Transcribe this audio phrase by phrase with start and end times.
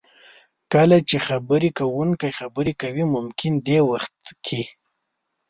[0.73, 4.61] کله چې خبرې کوونکی خبرې کوي ممکن دې وخت کې